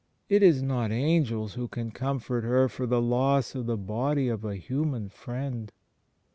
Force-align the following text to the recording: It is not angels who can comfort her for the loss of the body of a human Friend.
It 0.29 0.41
is 0.41 0.63
not 0.63 0.91
angels 0.91 1.53
who 1.53 1.67
can 1.67 1.91
comfort 1.91 2.43
her 2.43 2.67
for 2.67 2.87
the 2.87 2.99
loss 2.99 3.53
of 3.53 3.67
the 3.67 3.77
body 3.77 4.29
of 4.29 4.43
a 4.43 4.55
human 4.55 5.09
Friend. 5.09 5.71